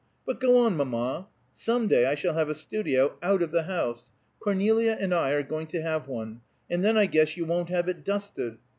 But, 0.25 0.39
go 0.39 0.57
on, 0.65 0.75
mamma! 0.77 1.27
Some 1.53 1.87
day 1.87 2.07
I 2.07 2.15
shall 2.15 2.33
have 2.33 2.49
a 2.49 2.55
studio 2.55 3.19
out 3.21 3.43
of 3.43 3.51
the 3.51 3.61
house 3.61 4.09
Cornelia 4.39 4.97
and 4.99 5.13
I 5.13 5.29
are 5.33 5.43
going 5.43 5.67
to 5.67 5.81
have 5.83 6.07
one 6.07 6.41
and 6.71 6.83
then 6.83 6.97
I 6.97 7.05
guess 7.05 7.37
you 7.37 7.45
won't 7.45 7.69
have 7.69 7.87
it 7.87 8.03
dusted!" 8.03 8.57